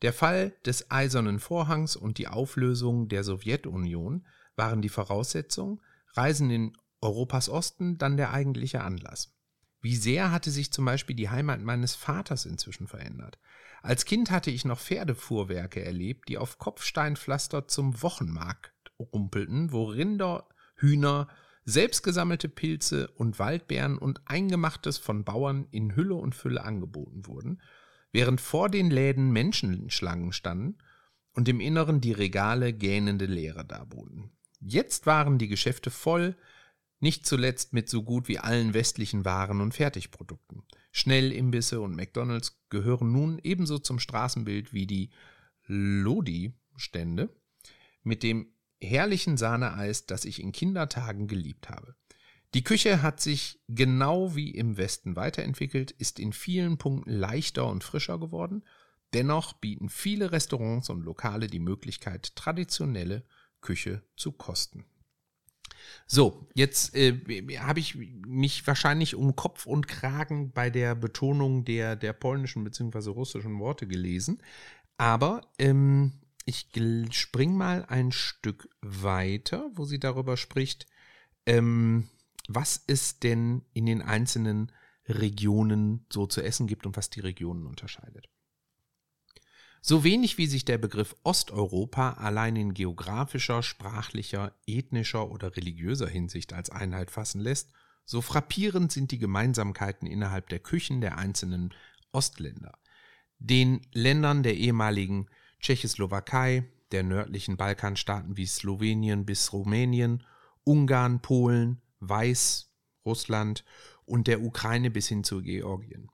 Der 0.00 0.14
Fall 0.14 0.54
des 0.64 0.90
Eisernen 0.90 1.38
Vorhangs 1.38 1.96
und 1.96 2.16
die 2.16 2.28
Auflösung 2.28 3.08
der 3.08 3.24
Sowjetunion 3.24 4.26
waren 4.56 4.80
die 4.80 4.88
Voraussetzung, 4.88 5.82
Reisen 6.14 6.50
in 6.50 6.72
Europas 7.02 7.48
Osten 7.50 7.98
dann 7.98 8.16
der 8.16 8.32
eigentliche 8.32 8.82
Anlass. 8.82 9.34
Wie 9.82 9.96
sehr 9.96 10.32
hatte 10.32 10.50
sich 10.50 10.72
zum 10.72 10.86
Beispiel 10.86 11.14
die 11.14 11.28
Heimat 11.28 11.60
meines 11.60 11.94
Vaters 11.94 12.46
inzwischen 12.46 12.88
verändert. 12.88 13.38
Als 13.82 14.06
Kind 14.06 14.30
hatte 14.30 14.50
ich 14.50 14.64
noch 14.64 14.80
Pferdefuhrwerke 14.80 15.84
erlebt, 15.84 16.28
die 16.28 16.38
auf 16.38 16.58
Kopfsteinpflaster 16.58 17.68
zum 17.68 18.02
Wochenmarkt 18.02 18.92
rumpelten, 18.98 19.72
wo 19.72 19.84
Rinder, 19.84 20.48
Hühner, 20.76 21.28
selbstgesammelte 21.68 22.48
Pilze 22.48 23.08
und 23.08 23.38
Waldbeeren 23.38 23.98
und 23.98 24.22
Eingemachtes 24.24 24.96
von 24.96 25.24
Bauern 25.24 25.68
in 25.70 25.94
Hülle 25.94 26.14
und 26.14 26.34
Fülle 26.34 26.64
angeboten 26.64 27.26
wurden, 27.26 27.60
während 28.10 28.40
vor 28.40 28.70
den 28.70 28.90
Läden 28.90 29.32
Menschenschlangen 29.32 30.32
standen 30.32 30.78
und 31.34 31.46
im 31.46 31.60
Inneren 31.60 32.00
die 32.00 32.12
Regale 32.12 32.72
gähnende 32.72 33.26
Leere 33.26 33.66
darboten. 33.66 34.30
Jetzt 34.60 35.04
waren 35.04 35.36
die 35.36 35.48
Geschäfte 35.48 35.90
voll, 35.90 36.38
nicht 37.00 37.26
zuletzt 37.26 37.74
mit 37.74 37.90
so 37.90 38.02
gut 38.02 38.28
wie 38.28 38.38
allen 38.38 38.72
westlichen 38.72 39.26
Waren 39.26 39.60
und 39.60 39.74
Fertigprodukten. 39.74 40.62
Schnellimbisse 40.90 41.82
und 41.82 41.94
McDonalds 41.94 42.62
gehören 42.70 43.12
nun 43.12 43.38
ebenso 43.42 43.78
zum 43.78 43.98
Straßenbild 43.98 44.72
wie 44.72 44.86
die 44.86 45.10
Lodi-Stände 45.66 47.28
mit 48.04 48.22
dem 48.22 48.54
herrlichen 48.82 49.36
Sahneeis, 49.36 50.06
das 50.06 50.24
ich 50.24 50.42
in 50.42 50.52
Kindertagen 50.52 51.26
geliebt 51.26 51.68
habe. 51.68 51.94
Die 52.54 52.64
Küche 52.64 53.02
hat 53.02 53.20
sich 53.20 53.60
genau 53.68 54.34
wie 54.34 54.50
im 54.50 54.76
Westen 54.78 55.16
weiterentwickelt, 55.16 55.90
ist 55.90 56.18
in 56.18 56.32
vielen 56.32 56.78
Punkten 56.78 57.10
leichter 57.10 57.66
und 57.66 57.84
frischer 57.84 58.18
geworden. 58.18 58.64
Dennoch 59.12 59.54
bieten 59.54 59.88
viele 59.88 60.32
Restaurants 60.32 60.90
und 60.90 61.02
Lokale 61.02 61.46
die 61.46 61.60
Möglichkeit, 61.60 62.34
traditionelle 62.36 63.24
Küche 63.60 64.02
zu 64.16 64.32
kosten. 64.32 64.84
So, 66.06 66.48
jetzt 66.54 66.94
äh, 66.94 67.18
habe 67.58 67.80
ich 67.80 67.94
mich 67.94 68.66
wahrscheinlich 68.66 69.14
um 69.14 69.36
Kopf 69.36 69.66
und 69.66 69.88
Kragen 69.88 70.52
bei 70.52 70.70
der 70.70 70.94
Betonung 70.94 71.64
der, 71.64 71.96
der 71.96 72.12
polnischen 72.12 72.64
bzw. 72.64 73.10
russischen 73.10 73.58
Worte 73.58 73.86
gelesen. 73.86 74.42
Aber 74.96 75.42
ähm, 75.58 76.12
ich 76.48 76.68
spring 77.12 77.56
mal 77.56 77.84
ein 77.88 78.10
Stück 78.10 78.70
weiter, 78.80 79.70
wo 79.74 79.84
sie 79.84 80.00
darüber 80.00 80.38
spricht, 80.38 80.86
ähm, 81.44 82.08
was 82.48 82.82
es 82.86 83.20
denn 83.20 83.66
in 83.74 83.84
den 83.84 84.00
einzelnen 84.00 84.72
Regionen 85.06 86.06
so 86.10 86.26
zu 86.26 86.42
essen 86.42 86.66
gibt 86.66 86.86
und 86.86 86.96
was 86.96 87.10
die 87.10 87.20
Regionen 87.20 87.66
unterscheidet. 87.66 88.28
So 89.82 90.04
wenig 90.04 90.38
wie 90.38 90.46
sich 90.46 90.64
der 90.64 90.78
Begriff 90.78 91.14
Osteuropa 91.22 92.12
allein 92.12 92.56
in 92.56 92.74
geografischer, 92.74 93.62
sprachlicher, 93.62 94.54
ethnischer 94.66 95.30
oder 95.30 95.54
religiöser 95.54 96.08
Hinsicht 96.08 96.54
als 96.54 96.70
Einheit 96.70 97.10
fassen 97.10 97.40
lässt, 97.40 97.72
so 98.06 98.22
frappierend 98.22 98.90
sind 98.90 99.10
die 99.10 99.18
Gemeinsamkeiten 99.18 100.08
innerhalb 100.08 100.48
der 100.48 100.60
Küchen 100.60 101.02
der 101.02 101.18
einzelnen 101.18 101.74
Ostländer. 102.10 102.78
Den 103.38 103.82
Ländern 103.92 104.42
der 104.42 104.56
ehemaligen 104.56 105.28
Tschechoslowakei, 105.60 106.64
der 106.92 107.02
nördlichen 107.02 107.56
Balkanstaaten 107.56 108.36
wie 108.36 108.46
Slowenien 108.46 109.26
bis 109.26 109.52
Rumänien, 109.52 110.24
Ungarn, 110.64 111.20
Polen, 111.20 111.80
Weiß, 112.00 112.70
Russland 113.04 113.64
und 114.04 114.26
der 114.26 114.42
Ukraine 114.42 114.90
bis 114.90 115.08
hin 115.08 115.24
zu 115.24 115.42
Georgien. 115.42 116.10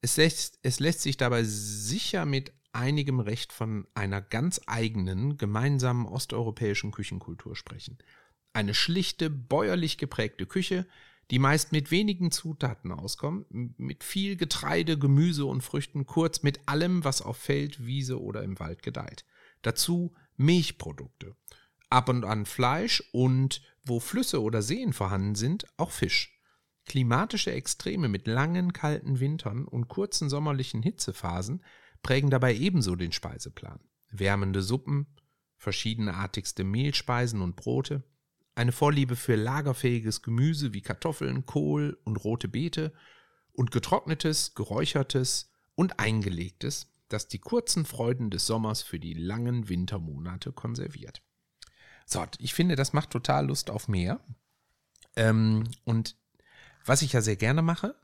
Es 0.00 0.16
lässt, 0.16 0.58
es 0.62 0.80
lässt 0.80 1.02
sich 1.02 1.16
dabei 1.16 1.42
sicher 1.44 2.26
mit 2.26 2.52
einigem 2.72 3.20
Recht 3.20 3.52
von 3.52 3.86
einer 3.94 4.20
ganz 4.20 4.60
eigenen, 4.66 5.38
gemeinsamen 5.38 6.06
osteuropäischen 6.06 6.92
Küchenkultur 6.92 7.56
sprechen. 7.56 7.98
Eine 8.52 8.74
schlichte, 8.74 9.30
bäuerlich 9.30 9.98
geprägte 9.98 10.46
Küche, 10.46 10.86
die 11.30 11.38
meist 11.38 11.72
mit 11.72 11.90
wenigen 11.90 12.30
Zutaten 12.30 12.92
auskommt, 12.92 13.46
mit 13.50 14.04
viel 14.04 14.36
Getreide, 14.36 14.98
Gemüse 14.98 15.44
und 15.44 15.62
Früchten, 15.62 16.06
kurz 16.06 16.42
mit 16.42 16.68
allem, 16.68 17.04
was 17.04 17.20
auf 17.22 17.36
Feld, 17.36 17.84
Wiese 17.84 18.20
oder 18.20 18.42
im 18.42 18.58
Wald 18.60 18.82
gedeiht. 18.82 19.24
Dazu 19.62 20.14
Milchprodukte. 20.36 21.34
ab 21.88 22.08
und 22.08 22.24
an 22.24 22.46
Fleisch 22.46 23.02
und 23.12 23.62
wo 23.84 24.00
Flüsse 24.00 24.42
oder 24.42 24.60
Seen 24.60 24.92
vorhanden 24.92 25.36
sind, 25.36 25.66
auch 25.76 25.92
Fisch. 25.92 26.40
Klimatische 26.84 27.52
Extreme 27.52 28.08
mit 28.08 28.26
langen, 28.26 28.72
kalten 28.72 29.18
Wintern 29.20 29.64
und 29.64 29.88
kurzen 29.88 30.28
sommerlichen 30.28 30.82
Hitzephasen 30.82 31.62
prägen 32.02 32.30
dabei 32.30 32.54
ebenso 32.54 32.96
den 32.96 33.12
Speiseplan. 33.12 33.80
Wärmende 34.10 34.62
Suppen, 34.62 35.06
verschiedenartigste 35.56 36.64
Mehlspeisen 36.64 37.40
und 37.40 37.56
Brote, 37.56 38.04
eine 38.56 38.72
Vorliebe 38.72 39.16
für 39.16 39.36
lagerfähiges 39.36 40.22
Gemüse 40.22 40.72
wie 40.72 40.80
Kartoffeln, 40.80 41.44
Kohl 41.46 41.98
und 42.04 42.16
rote 42.16 42.48
Beete 42.48 42.92
und 43.52 43.70
getrocknetes, 43.70 44.54
geräuchertes 44.54 45.52
und 45.74 46.00
eingelegtes, 46.00 46.88
das 47.08 47.28
die 47.28 47.38
kurzen 47.38 47.84
Freuden 47.84 48.30
des 48.30 48.46
Sommers 48.46 48.82
für 48.82 48.98
die 48.98 49.14
langen 49.14 49.68
Wintermonate 49.68 50.52
konserviert. 50.52 51.22
So, 52.06 52.24
ich 52.38 52.54
finde, 52.54 52.76
das 52.76 52.92
macht 52.92 53.10
total 53.10 53.46
Lust 53.46 53.70
auf 53.70 53.88
mehr. 53.88 54.20
Ähm, 55.16 55.64
und 55.84 56.16
was 56.84 57.02
ich 57.02 57.12
ja 57.12 57.20
sehr 57.20 57.36
gerne 57.36 57.62
mache, 57.62 57.94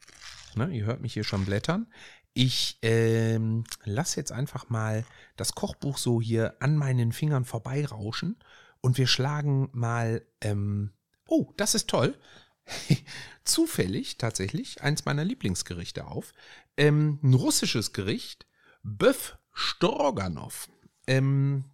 ne, 0.54 0.68
ihr 0.68 0.84
hört 0.84 1.00
mich 1.00 1.14
hier 1.14 1.24
schon 1.24 1.46
blättern, 1.46 1.86
ich 2.34 2.78
ähm, 2.82 3.64
lasse 3.84 4.18
jetzt 4.18 4.32
einfach 4.32 4.68
mal 4.68 5.04
das 5.36 5.54
Kochbuch 5.54 5.98
so 5.98 6.20
hier 6.20 6.56
an 6.60 6.76
meinen 6.76 7.12
Fingern 7.12 7.44
vorbeirauschen 7.44 8.36
und 8.82 8.98
wir 8.98 9.06
schlagen 9.06 9.70
mal, 9.72 10.26
ähm, 10.42 10.92
oh, 11.26 11.52
das 11.56 11.74
ist 11.74 11.88
toll, 11.88 12.18
zufällig 13.44 14.18
tatsächlich 14.18 14.82
eins 14.82 15.06
meiner 15.06 15.24
Lieblingsgerichte 15.24 16.06
auf. 16.06 16.34
Ähm, 16.76 17.18
ein 17.22 17.32
russisches 17.32 17.94
Gericht, 17.94 18.46
Böf 18.82 19.38
Stroganov. 19.52 20.68
Ähm, 21.06 21.64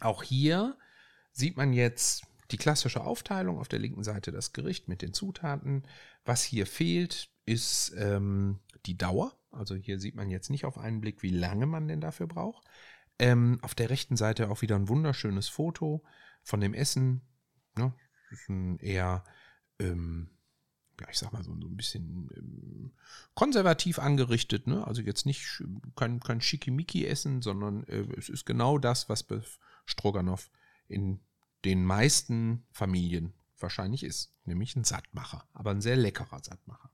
auch 0.00 0.22
hier 0.22 0.78
sieht 1.32 1.56
man 1.56 1.72
jetzt 1.72 2.24
die 2.50 2.56
klassische 2.56 3.02
Aufteilung 3.02 3.58
auf 3.58 3.68
der 3.68 3.78
linken 3.78 4.02
Seite 4.02 4.32
das 4.32 4.52
Gericht 4.52 4.88
mit 4.88 5.02
den 5.02 5.12
Zutaten. 5.12 5.84
Was 6.24 6.42
hier 6.42 6.66
fehlt, 6.66 7.28
ist 7.46 7.92
ähm, 7.96 8.60
die 8.86 8.96
Dauer. 8.96 9.36
Also 9.50 9.74
hier 9.74 9.98
sieht 9.98 10.14
man 10.14 10.30
jetzt 10.30 10.50
nicht 10.50 10.64
auf 10.64 10.78
einen 10.78 11.00
Blick, 11.00 11.22
wie 11.22 11.30
lange 11.30 11.66
man 11.66 11.88
denn 11.88 12.00
dafür 12.00 12.26
braucht. 12.26 12.64
Ähm, 13.20 13.58
auf 13.60 13.74
der 13.74 13.90
rechten 13.90 14.16
Seite 14.16 14.50
auch 14.50 14.62
wieder 14.62 14.76
ein 14.76 14.88
wunderschönes 14.88 15.46
Foto 15.46 16.02
von 16.42 16.60
dem 16.60 16.72
Essen. 16.72 17.20
Ne? 17.76 17.92
Das 18.30 18.40
ist 18.40 18.48
ein 18.48 18.78
eher, 18.78 19.24
ähm, 19.78 20.30
ja, 20.98 21.06
ich 21.10 21.18
sag 21.18 21.30
mal 21.30 21.44
so, 21.44 21.54
so 21.60 21.68
ein 21.68 21.76
bisschen 21.76 22.30
ähm, 22.34 22.92
konservativ 23.34 23.98
angerichtet. 23.98 24.66
Ne? 24.66 24.86
Also 24.86 25.02
jetzt 25.02 25.26
nicht 25.26 25.62
kein, 25.96 26.20
kein 26.20 26.40
Schickimicki-Essen, 26.40 27.42
sondern 27.42 27.84
äh, 27.84 28.06
es 28.16 28.30
ist 28.30 28.46
genau 28.46 28.78
das, 28.78 29.10
was 29.10 29.22
bei 29.22 29.42
Stroganoff 29.84 30.50
in 30.88 31.20
den 31.66 31.84
meisten 31.84 32.64
Familien 32.70 33.34
wahrscheinlich 33.58 34.02
ist. 34.02 34.32
Nämlich 34.46 34.76
ein 34.76 34.84
Sattmacher, 34.84 35.46
aber 35.52 35.72
ein 35.72 35.82
sehr 35.82 35.96
leckerer 35.96 36.42
Sattmacher. 36.42 36.90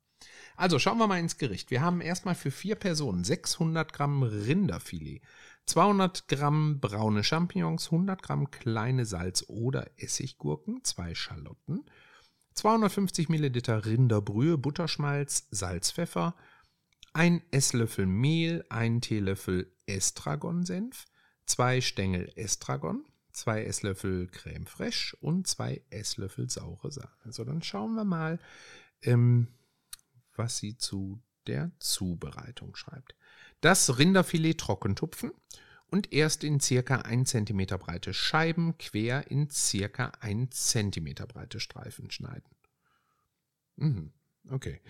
Also 0.56 0.78
schauen 0.78 0.98
wir 0.98 1.06
mal 1.06 1.20
ins 1.20 1.38
Gericht. 1.38 1.70
Wir 1.70 1.82
haben 1.82 2.00
erstmal 2.00 2.34
für 2.34 2.50
vier 2.50 2.74
Personen 2.76 3.22
600 3.22 3.92
Gramm 3.92 4.22
Rinderfilet, 4.22 5.22
200 5.66 6.28
Gramm 6.28 6.80
braune 6.80 7.24
Champignons, 7.24 7.86
100 7.86 8.22
Gramm 8.22 8.50
kleine 8.50 9.04
Salz- 9.04 9.48
oder 9.48 9.90
Essiggurken, 9.96 10.84
zwei 10.84 11.14
Schalotten, 11.14 11.84
250 12.54 13.28
Milliliter 13.28 13.84
Rinderbrühe, 13.84 14.58
Butterschmalz, 14.58 15.48
Salz, 15.50 15.90
Pfeffer, 15.90 16.34
ein 17.12 17.42
Esslöffel 17.50 18.06
Mehl, 18.06 18.64
ein 18.70 19.00
Teelöffel 19.00 19.72
Estragonsenf, 19.86 21.06
zwei 21.46 21.80
Stängel 21.80 22.32
Estragon, 22.36 23.04
zwei 23.32 23.64
Esslöffel 23.64 24.28
Creme 24.28 24.66
fraiche 24.66 25.16
und 25.20 25.46
zwei 25.46 25.82
Esslöffel 25.90 26.48
saure 26.48 26.90
Sahne. 26.90 27.10
Also 27.24 27.44
dann 27.44 27.62
schauen 27.62 27.94
wir 27.94 28.04
mal, 28.04 28.38
ähm, 29.02 29.48
was 30.34 30.58
sie 30.58 30.78
zu 30.78 31.22
der 31.46 31.70
Zubereitung 31.78 32.76
schreibt. 32.76 33.14
Das 33.66 33.98
Rinderfilet 33.98 34.58
trocken 34.58 34.94
tupfen 34.94 35.32
und 35.88 36.12
erst 36.12 36.44
in 36.44 36.60
circa 36.60 36.98
1 36.98 37.28
cm 37.28 37.66
breite 37.80 38.14
Scheiben 38.14 38.78
quer 38.78 39.28
in 39.28 39.50
circa 39.50 40.12
1 40.20 40.68
cm 40.68 41.14
breite 41.26 41.58
Streifen 41.58 42.12
schneiden. 42.12 42.48
Mhm, 43.74 44.12
okay. 44.50 44.80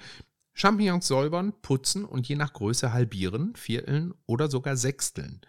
Champignons 0.53 1.07
säubern, 1.07 1.55
putzen 1.63 2.05
und 2.05 2.29
je 2.29 2.37
nach 2.37 2.53
Größe 2.53 2.93
halbieren, 2.93 3.57
vierteln 3.57 4.13
oder 4.27 4.51
sogar 4.51 4.77
sechsteln. 4.77 5.41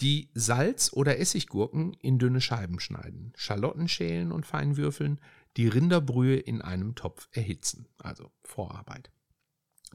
Die 0.00 0.32
Salz- 0.34 0.92
oder 0.92 1.20
Essiggurken 1.20 1.94
in 1.94 2.18
dünne 2.18 2.40
Scheiben 2.40 2.80
schneiden, 2.80 3.32
Schalotten 3.36 3.86
schälen 3.86 4.32
und 4.32 4.46
fein 4.46 4.76
würfeln, 4.76 5.20
die 5.56 5.68
Rinderbrühe 5.68 6.38
in 6.38 6.60
einem 6.60 6.96
Topf 6.96 7.28
erhitzen, 7.30 7.86
also 7.98 8.32
Vorarbeit. 8.42 9.12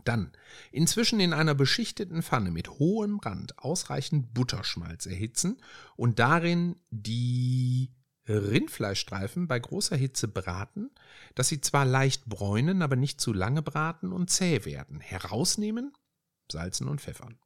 Dann 0.06 0.32
inzwischen 0.72 1.20
in 1.20 1.34
einer 1.34 1.56
beschichteten 1.56 2.24
Pfanne 2.24 2.52
mit 2.52 2.70
hohem 2.72 3.20
Rand 3.20 3.60
ausreichend 3.60 4.34
Butterschmalz 4.34 5.06
erhitzen 5.06 5.62
und 5.96 6.20
darin 6.20 6.78
die 6.90 7.94
Rindfleischstreifen 8.28 9.48
bei 9.48 9.60
großer 9.60 9.96
Hitze 9.96 10.28
braten, 10.28 10.92
dass 11.36 11.50
sie 11.50 11.62
zwar 11.62 11.86
leicht 11.86 12.26
bräunen, 12.26 12.82
aber 12.82 12.96
nicht 12.96 13.20
zu 13.20 13.34
lange 13.34 13.62
braten 13.62 14.12
und 14.12 14.30
zäh 14.30 14.66
werden. 14.66 15.00
Herausnehmen, 15.00 15.94
salzen 16.52 16.88
und 16.88 17.02
pfeffern. 17.02 17.38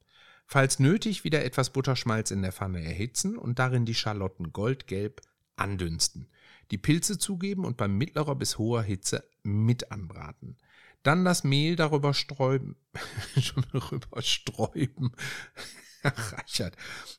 Falls 0.46 0.78
nötig, 0.78 1.24
wieder 1.24 1.44
etwas 1.44 1.70
Butterschmalz 1.70 2.30
in 2.30 2.42
der 2.42 2.52
Pfanne 2.52 2.82
erhitzen 2.82 3.36
und 3.36 3.58
darin 3.58 3.84
die 3.84 3.94
Schalotten 3.94 4.52
goldgelb 4.52 5.20
andünsten. 5.56 6.28
Die 6.70 6.78
Pilze 6.78 7.18
zugeben 7.18 7.64
und 7.64 7.76
bei 7.76 7.88
mittlerer 7.88 8.34
bis 8.34 8.56
hoher 8.56 8.82
Hitze 8.82 9.28
mit 9.42 9.90
anbraten. 9.90 10.56
Dann 11.02 11.24
das 11.24 11.44
Mehl 11.44 11.76
darüber 11.76 12.14
sträuben. 12.14 12.76
schon 13.40 13.64
darüber 13.72 14.22
sträuben. 14.22 15.12
Reichert. 16.04 16.76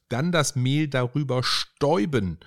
Dann 0.09 0.31
das 0.31 0.55
Mehl 0.55 0.87
darüber 0.87 1.43
stäuben 1.43 2.39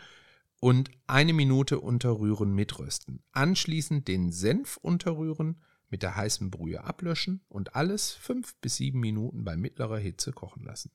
und 0.61 0.91
eine 1.07 1.33
Minute 1.33 1.81
unterrühren 1.81 2.55
mitrösten. 2.55 3.23
Anschließend 3.33 4.09
den 4.09 4.33
Senf 4.33 4.77
unterrühren, 4.77 5.63
mit 5.91 6.03
der 6.03 6.17
heißen 6.17 6.51
Brühe 6.51 6.85
ablöschen 6.85 7.45
und 7.49 7.77
alles 7.77 8.13
fünf 8.13 8.55
bis 8.57 8.77
sieben 8.77 9.01
Minuten 9.01 9.45
bei 9.45 9.57
mittlerer 9.57 9.99
Hitze 9.99 10.33
kochen 10.33 10.65
lassen. 10.65 10.91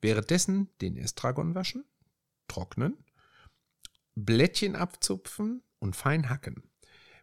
Währenddessen 0.00 0.70
den 0.80 0.96
Estragon 0.96 1.54
waschen, 1.54 1.84
trocknen, 2.48 3.04
Blättchen 4.14 4.76
abzupfen 4.76 5.62
und 5.78 5.94
fein 5.94 6.30
hacken 6.30 6.69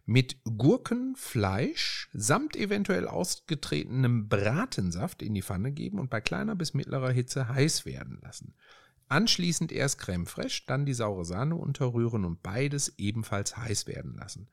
mit 0.08 0.38
Gurken, 0.44 1.16
Fleisch 1.16 2.08
samt 2.14 2.56
eventuell 2.56 3.06
ausgetretenem 3.06 4.26
Bratensaft 4.30 5.20
in 5.20 5.34
die 5.34 5.42
Pfanne 5.42 5.70
geben 5.70 5.98
und 5.98 6.08
bei 6.08 6.22
kleiner 6.22 6.56
bis 6.56 6.72
mittlerer 6.72 7.10
Hitze 7.10 7.50
heiß 7.50 7.84
werden 7.84 8.18
lassen. 8.22 8.54
Anschließend 9.08 9.70
erst 9.70 9.98
Creme 9.98 10.24
fraiche, 10.24 10.62
dann 10.66 10.86
die 10.86 10.94
saure 10.94 11.26
Sahne 11.26 11.56
unterrühren 11.56 12.24
und 12.24 12.42
beides 12.42 12.94
ebenfalls 12.96 13.58
heiß 13.58 13.86
werden 13.86 14.16
lassen. 14.16 14.48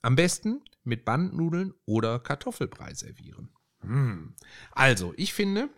Am 0.00 0.16
besten 0.16 0.62
mit 0.84 1.04
Bandnudeln 1.04 1.74
oder 1.84 2.18
Kartoffelbrei 2.18 2.94
servieren. 2.94 3.50
Hm. 3.80 4.34
Also, 4.72 5.12
ich 5.18 5.34
finde, 5.34 5.68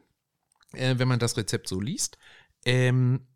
äh, 0.70 1.00
wenn 1.00 1.08
man 1.08 1.18
das 1.18 1.36
Rezept 1.36 1.66
so 1.66 1.80
liest, 1.80 2.16
ähm, 2.64 3.26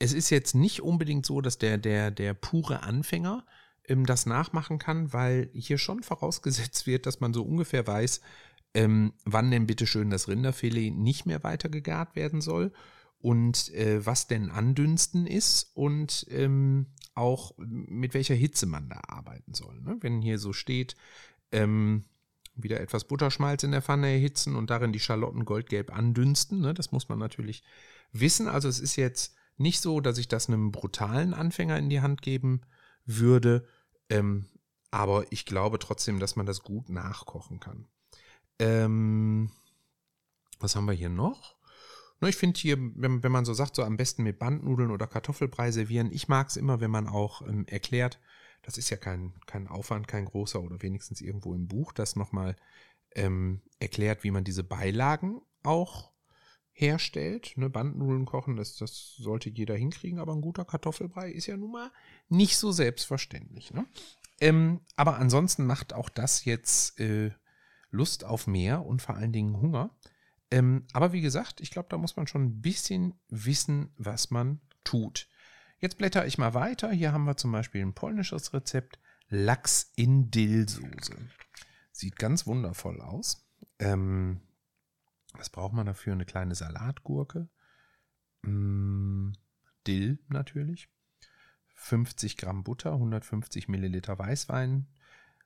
es 0.00 0.12
ist 0.12 0.30
jetzt 0.30 0.56
nicht 0.56 0.82
unbedingt 0.82 1.26
so, 1.26 1.40
dass 1.40 1.58
der, 1.58 1.78
der, 1.78 2.10
der 2.10 2.34
pure 2.34 2.82
Anfänger 2.82 3.46
ähm, 3.88 4.06
das 4.06 4.26
nachmachen 4.26 4.78
kann, 4.78 5.12
weil 5.12 5.50
hier 5.54 5.78
schon 5.78 6.02
vorausgesetzt 6.02 6.86
wird, 6.86 7.06
dass 7.06 7.20
man 7.20 7.32
so 7.32 7.42
ungefähr 7.42 7.86
weiß, 7.86 8.20
ähm, 8.74 9.12
wann 9.24 9.50
denn 9.50 9.66
bitte 9.66 9.86
schön 9.86 10.10
das 10.10 10.28
Rinderfilet 10.28 10.90
nicht 10.90 11.26
mehr 11.26 11.42
weiter 11.44 11.68
gegart 11.68 12.16
werden 12.16 12.40
soll 12.40 12.72
und 13.18 13.72
äh, 13.74 14.04
was 14.04 14.26
denn 14.26 14.50
andünsten 14.50 15.26
ist 15.26 15.70
und 15.74 16.26
ähm, 16.30 16.86
auch 17.14 17.52
mit 17.58 18.14
welcher 18.14 18.34
Hitze 18.34 18.66
man 18.66 18.88
da 18.88 19.00
arbeiten 19.06 19.54
soll. 19.54 19.80
Ne? 19.80 19.98
Wenn 20.00 20.22
hier 20.22 20.38
so 20.38 20.52
steht, 20.52 20.96
ähm, 21.52 22.04
wieder 22.54 22.80
etwas 22.80 23.04
Butterschmalz 23.04 23.62
in 23.62 23.70
der 23.70 23.82
Pfanne 23.82 24.08
erhitzen 24.08 24.56
und 24.56 24.70
darin 24.70 24.92
die 24.92 25.00
Schalotten 25.00 25.44
goldgelb 25.44 25.94
andünsten, 25.94 26.60
ne? 26.60 26.74
das 26.74 26.92
muss 26.92 27.08
man 27.08 27.18
natürlich 27.18 27.62
wissen. 28.12 28.48
Also 28.48 28.68
es 28.68 28.80
ist 28.80 28.96
jetzt 28.96 29.34
nicht 29.56 29.80
so, 29.80 30.00
dass 30.00 30.18
ich 30.18 30.28
das 30.28 30.48
einem 30.48 30.72
brutalen 30.72 31.34
Anfänger 31.34 31.78
in 31.78 31.90
die 31.90 32.00
Hand 32.00 32.22
geben 32.22 32.62
würde. 33.04 33.66
Ähm, 34.08 34.48
aber 34.90 35.24
ich 35.30 35.46
glaube 35.46 35.78
trotzdem, 35.78 36.20
dass 36.20 36.36
man 36.36 36.46
das 36.46 36.62
gut 36.62 36.88
nachkochen 36.88 37.60
kann. 37.60 37.88
Ähm, 38.58 39.50
was 40.60 40.76
haben 40.76 40.86
wir 40.86 40.92
hier 40.92 41.08
noch? 41.08 41.56
Na, 42.20 42.28
ich 42.28 42.36
finde 42.36 42.60
hier, 42.60 42.76
wenn, 42.78 43.22
wenn, 43.22 43.32
man 43.32 43.44
so 43.44 43.52
sagt, 43.52 43.74
so 43.74 43.82
am 43.82 43.96
besten 43.96 44.22
mit 44.22 44.38
Bandnudeln 44.38 44.92
oder 44.92 45.08
Kartoffelbrei 45.08 45.72
servieren. 45.72 46.12
Ich 46.12 46.28
mag 46.28 46.48
es 46.48 46.56
immer, 46.56 46.80
wenn 46.80 46.90
man 46.90 47.08
auch 47.08 47.42
ähm, 47.42 47.66
erklärt, 47.66 48.20
das 48.62 48.78
ist 48.78 48.90
ja 48.90 48.96
kein, 48.96 49.34
kein 49.46 49.66
Aufwand, 49.66 50.06
kein 50.06 50.26
großer 50.26 50.62
oder 50.62 50.80
wenigstens 50.82 51.20
irgendwo 51.20 51.52
im 51.54 51.66
Buch, 51.66 51.92
das 51.92 52.14
nochmal 52.14 52.54
ähm, 53.16 53.62
erklärt, 53.80 54.22
wie 54.22 54.30
man 54.30 54.44
diese 54.44 54.62
Beilagen 54.62 55.40
auch 55.64 56.11
herstellt. 56.72 57.52
Ne, 57.56 57.70
Bandennudeln 57.70 58.24
kochen, 58.24 58.56
das, 58.56 58.76
das 58.76 59.14
sollte 59.16 59.50
jeder 59.50 59.74
hinkriegen, 59.74 60.18
aber 60.18 60.32
ein 60.32 60.40
guter 60.40 60.64
Kartoffelbrei 60.64 61.30
ist 61.30 61.46
ja 61.46 61.56
nun 61.56 61.72
mal 61.72 61.90
nicht 62.28 62.56
so 62.56 62.72
selbstverständlich. 62.72 63.72
Ne? 63.72 63.86
Ähm, 64.40 64.80
aber 64.96 65.18
ansonsten 65.18 65.66
macht 65.66 65.92
auch 65.92 66.08
das 66.08 66.44
jetzt 66.44 66.98
äh, 66.98 67.30
Lust 67.90 68.24
auf 68.24 68.46
mehr 68.46 68.84
und 68.84 69.02
vor 69.02 69.16
allen 69.16 69.32
Dingen 69.32 69.60
Hunger. 69.60 69.90
Ähm, 70.50 70.86
aber 70.92 71.12
wie 71.12 71.20
gesagt, 71.20 71.60
ich 71.60 71.70
glaube, 71.70 71.88
da 71.90 71.98
muss 71.98 72.16
man 72.16 72.26
schon 72.26 72.44
ein 72.44 72.60
bisschen 72.60 73.14
wissen, 73.28 73.92
was 73.96 74.30
man 74.30 74.60
tut. 74.84 75.28
Jetzt 75.78 75.98
blätter 75.98 76.26
ich 76.26 76.38
mal 76.38 76.54
weiter. 76.54 76.90
Hier 76.90 77.12
haben 77.12 77.24
wir 77.24 77.36
zum 77.36 77.52
Beispiel 77.52 77.82
ein 77.82 77.94
polnisches 77.94 78.52
Rezept. 78.52 78.98
Lachs 79.28 79.92
in 79.96 80.30
Dillsoße. 80.30 81.16
Sieht 81.90 82.16
ganz 82.16 82.46
wundervoll 82.46 83.00
aus. 83.00 83.46
Ähm, 83.78 84.40
was 85.34 85.50
braucht 85.50 85.72
man 85.72 85.86
dafür? 85.86 86.12
Eine 86.12 86.24
kleine 86.24 86.54
Salatgurke. 86.54 87.48
Mm, 88.42 89.32
Dill 89.86 90.18
natürlich. 90.28 90.88
50 91.74 92.36
Gramm 92.36 92.62
Butter, 92.62 92.92
150 92.92 93.68
Milliliter 93.68 94.18
Weißwein, 94.18 94.86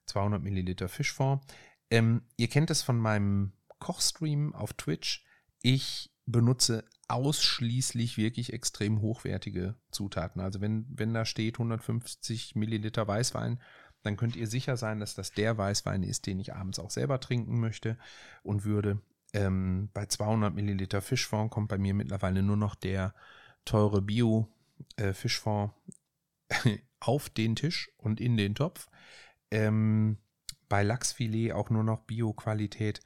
200 0.06 0.42
Milliliter 0.42 0.88
Fischfond. 0.88 1.42
Ähm, 1.90 2.22
ihr 2.36 2.48
kennt 2.48 2.70
es 2.70 2.82
von 2.82 2.98
meinem 2.98 3.52
Kochstream 3.78 4.54
auf 4.54 4.74
Twitch. 4.74 5.24
Ich 5.62 6.12
benutze 6.26 6.84
ausschließlich 7.08 8.16
wirklich 8.16 8.52
extrem 8.52 9.00
hochwertige 9.00 9.76
Zutaten. 9.90 10.40
Also 10.40 10.60
wenn, 10.60 10.86
wenn 10.90 11.14
da 11.14 11.24
steht 11.24 11.54
150 11.54 12.56
Milliliter 12.56 13.06
Weißwein, 13.06 13.60
dann 14.02 14.16
könnt 14.16 14.36
ihr 14.36 14.46
sicher 14.46 14.76
sein, 14.76 15.00
dass 15.00 15.14
das 15.14 15.32
der 15.32 15.56
Weißwein 15.56 16.02
ist, 16.02 16.26
den 16.26 16.38
ich 16.38 16.54
abends 16.54 16.78
auch 16.78 16.90
selber 16.90 17.20
trinken 17.20 17.58
möchte 17.60 17.96
und 18.42 18.64
würde. 18.64 19.00
Ähm, 19.32 19.90
bei 19.92 20.06
200 20.06 20.54
Milliliter 20.54 21.02
Fischfond 21.02 21.50
kommt 21.50 21.68
bei 21.68 21.78
mir 21.78 21.94
mittlerweile 21.94 22.42
nur 22.42 22.56
noch 22.56 22.74
der 22.74 23.14
teure 23.64 24.00
Bio-Fischfond 24.02 25.72
äh, 26.48 26.78
auf 27.00 27.28
den 27.28 27.56
Tisch 27.56 27.90
und 27.98 28.20
in 28.20 28.36
den 28.36 28.54
Topf. 28.54 28.88
Ähm, 29.50 30.18
bei 30.68 30.82
Lachsfilet 30.82 31.52
auch 31.52 31.70
nur 31.70 31.84
noch 31.84 32.00
Bio-Qualität. 32.00 33.00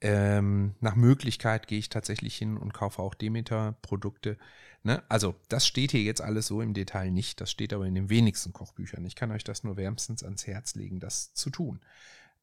Ähm, 0.00 0.74
nach 0.80 0.94
Möglichkeit 0.94 1.68
gehe 1.68 1.78
ich 1.78 1.88
tatsächlich 1.88 2.36
hin 2.36 2.56
und 2.56 2.74
kaufe 2.74 3.00
auch 3.02 3.14
Demeter-Produkte. 3.14 4.36
Ne? 4.82 5.02
Also, 5.08 5.34
das 5.48 5.66
steht 5.66 5.92
hier 5.92 6.02
jetzt 6.02 6.20
alles 6.20 6.46
so 6.46 6.60
im 6.60 6.74
Detail 6.74 7.10
nicht. 7.10 7.40
Das 7.40 7.50
steht 7.50 7.72
aber 7.72 7.86
in 7.86 7.94
den 7.94 8.10
wenigsten 8.10 8.52
Kochbüchern. 8.52 9.04
Ich 9.04 9.16
kann 9.16 9.32
euch 9.32 9.44
das 9.44 9.64
nur 9.64 9.76
wärmstens 9.76 10.22
ans 10.22 10.46
Herz 10.46 10.74
legen, 10.74 11.00
das 11.00 11.32
zu 11.34 11.50
tun. 11.50 11.80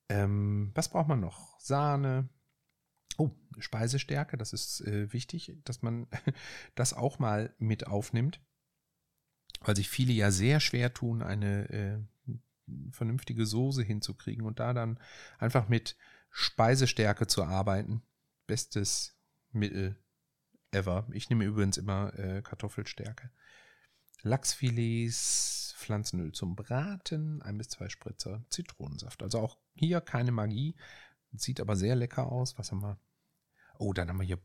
Ähm, 0.10 0.72
was 0.74 0.90
braucht 0.90 1.08
man 1.08 1.20
noch? 1.20 1.60
Sahne. 1.60 2.28
Oh, 3.18 3.32
Speisestärke, 3.60 4.38
das 4.38 4.54
ist 4.54 4.82
äh, 4.82 5.12
wichtig, 5.14 5.58
dass 5.64 5.82
man 5.82 6.08
das 6.76 6.94
auch 6.94 7.20
mal 7.20 7.54
mit 7.58 7.88
aufnimmt, 7.88 8.42
weil 9.62 9.76
sich 9.76 9.90
viele 9.90 10.14
ja 10.14 10.32
sehr 10.32 10.60
schwer 10.60 10.94
tun, 10.94 11.22
eine 11.22 11.70
äh, 11.70 12.00
vernünftige 12.92 13.46
Soße 13.46 13.84
hinzukriegen 13.84 14.46
und 14.46 14.60
da 14.60 14.74
dann 14.74 15.00
einfach 15.38 15.70
mit 15.70 15.98
Speisestärke 16.30 17.28
zu 17.28 17.44
arbeiten. 17.44 18.02
Bestes 18.48 19.16
Mittel 19.52 19.98
ever. 20.72 21.08
Ich 21.12 21.30
nehme 21.30 21.46
übrigens 21.46 21.78
immer 21.78 22.18
äh, 22.18 22.42
Kartoffelstärke. 22.42 23.30
Lachsfilets, 24.24 25.76
Pflanzenöl 25.78 26.32
zum 26.32 26.56
Braten, 26.56 27.42
ein 27.42 27.58
bis 27.58 27.70
zwei 27.70 27.90
Spritzer 27.90 28.44
Zitronensaft. 28.50 29.22
Also 29.22 29.40
auch 29.40 29.58
hier 29.76 30.02
keine 30.02 30.32
Magie. 30.32 30.76
Sieht 31.36 31.60
aber 31.60 31.76
sehr 31.76 31.96
lecker 31.96 32.32
aus. 32.32 32.58
Was 32.58 32.72
haben 32.72 32.82
wir? 32.82 33.00
Oh, 33.80 33.94
dann 33.94 34.10
haben 34.10 34.20
wir 34.20 34.26
hier 34.26 34.40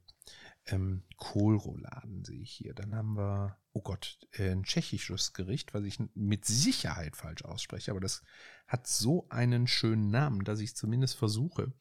ähm, 0.67 1.03
Kohlrouladen, 1.17 2.25
sehe 2.25 2.41
ich 2.41 2.53
hier. 2.53 2.75
Dann 2.75 2.95
haben 2.95 3.17
wir, 3.17 3.59
oh 3.73 3.81
Gott, 3.83 4.19
äh, 4.33 4.51
ein 4.51 4.65
tschechisches 4.65 5.33
Gericht, 5.33 5.73
was 5.75 5.85
ich 5.85 5.99
mit 6.15 6.45
Sicherheit 6.45 7.17
falsch 7.17 7.45
ausspreche, 7.45 7.91
aber 7.91 8.01
das 8.01 8.23
hat 8.67 8.87
so 8.87 9.27
einen 9.31 9.67
schönen 9.67 10.11
Namen, 10.11 10.45
dass 10.45 10.61
ich 10.61 10.77
zumindest 10.77 11.17
versuche. 11.17 11.73